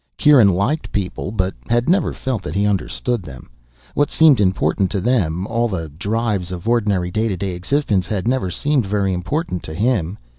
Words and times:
Kieran 0.17 0.49
liked 0.49 0.91
people, 0.91 1.29
but 1.31 1.53
had 1.69 1.87
never 1.87 2.11
felt 2.11 2.41
that 2.41 2.55
he 2.55 2.65
understood 2.65 3.21
them. 3.21 3.51
What 3.93 4.09
seemed 4.09 4.41
important 4.41 4.89
to 4.89 4.99
them, 4.99 5.45
all 5.45 5.67
the 5.67 5.89
drives 5.89 6.51
of 6.51 6.67
ordinary 6.67 7.11
day 7.11 7.27
to 7.27 7.37
day 7.37 7.53
existence, 7.53 8.07
had 8.07 8.27
never 8.27 8.49
seemed 8.49 8.87
very 8.87 9.13
important 9.13 9.61
to 9.61 9.75
him. 9.75 10.17